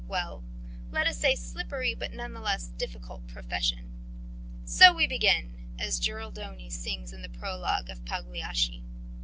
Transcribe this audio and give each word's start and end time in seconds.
well, 0.07 0.43
let 0.89 1.05
us 1.05 1.19
say, 1.19 1.35
slippery, 1.35 1.93
but 1.93 2.11
nevertheless 2.11 2.69
difficult, 2.69 3.27
profession. 3.27 3.91
'So 4.65 4.91
we 4.91 5.05
begin,' 5.05 5.69
as 5.77 5.99
Giraldoni 5.99 6.71
sings 6.71 7.13
in 7.13 7.21
the 7.21 7.29
prologue 7.29 7.85
to 7.85 7.95
Pagliacci. 7.97 8.83